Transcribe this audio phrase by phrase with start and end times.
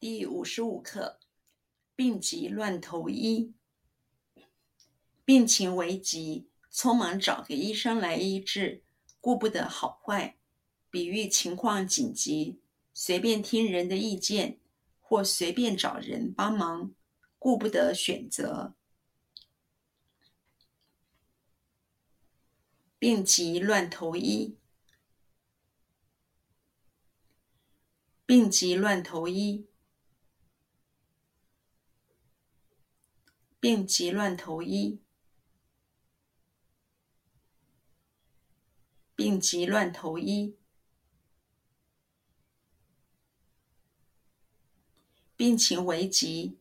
[0.00, 1.18] 第五十五课：
[1.96, 3.52] 病急乱投医。
[5.24, 8.84] 病情危急，匆忙找个医生来医治，
[9.20, 10.38] 顾不得好坏。
[10.88, 12.60] 比喻情况紧急，
[12.94, 14.60] 随便听人的意见，
[15.00, 16.94] 或随便找人帮忙，
[17.36, 18.76] 顾不得选择。
[23.00, 24.56] 病急乱投医。
[28.24, 29.66] 病急乱投医。
[33.60, 35.00] 病急乱投医，
[39.16, 40.56] 病急乱投医，
[45.36, 46.56] 病情危急，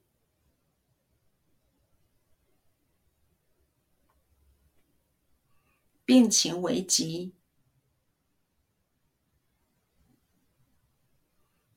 [6.03, 7.31] 病情危急，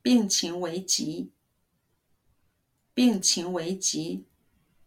[0.00, 1.30] 病情危急，
[2.94, 4.29] 病情危急。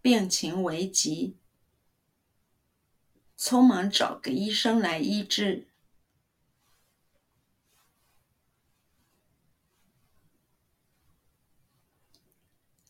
[0.03, 1.37] 病情危急，
[3.37, 5.69] 匆忙找个医生来医治。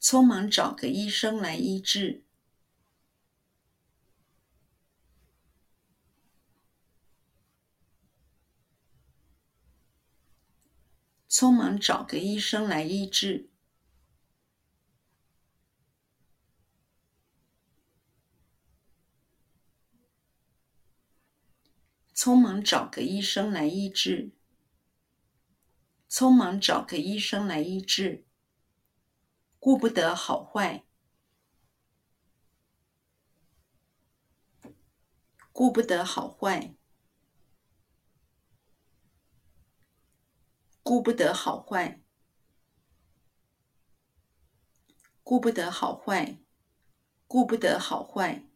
[0.02, 2.24] 匆忙找个医生来医治。
[11.30, 13.53] 匆忙找个医生来医治。
[22.14, 24.32] 匆忙找个医生来医治。
[26.08, 28.28] 匆忙找个医生来医治。
[29.58, 30.86] 顾不得好坏。
[35.52, 36.76] 顾不得好坏。
[40.84, 42.04] 顾不得好坏。
[45.24, 46.38] 顾不得好坏。
[47.26, 48.48] 顾不得好坏。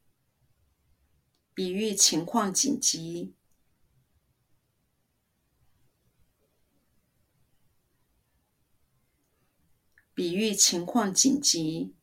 [1.56, 3.37] 比喻情况紧急。
[10.18, 11.94] 比喻情况紧急，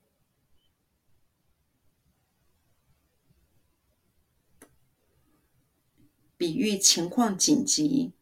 [6.36, 8.12] 比喻情况紧急，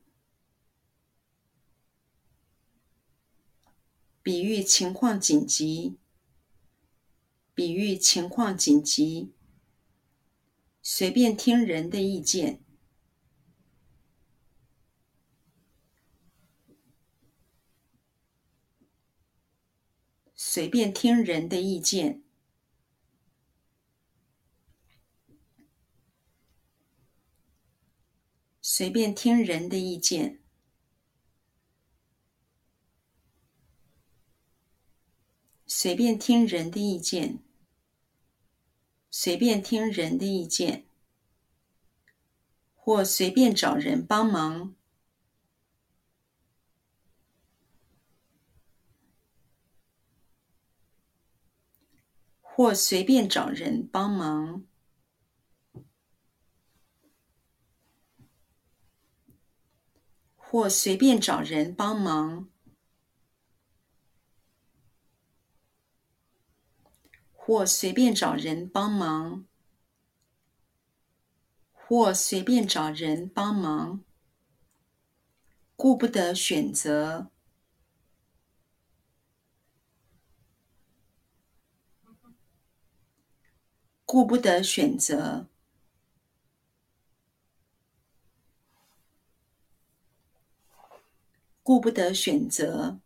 [4.23, 5.99] 比喻情况紧急，
[7.55, 9.31] 比喻情况紧急，
[10.81, 12.62] 随便听人的意见。
[20.35, 22.23] 随便听人的意见，
[28.61, 30.41] 随便听人的意见，
[35.67, 37.39] 随便听人的意见，
[39.11, 40.87] 随便听人的意见，
[42.75, 44.75] 或随便找人帮忙。
[52.55, 54.63] 或随便找人帮忙，
[60.37, 62.47] 或随便找人帮忙，
[67.33, 69.47] 或随便找人帮忙，
[71.73, 74.05] 或随便找人帮忙，
[75.75, 77.32] 顾不得选择。
[84.13, 85.47] 顾不得选择，
[91.63, 93.01] 顾不得选择，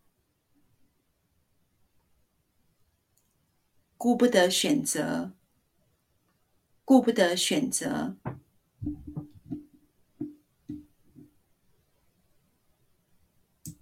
[3.96, 5.30] 顾不得选择，
[6.84, 8.16] 顾不得选择。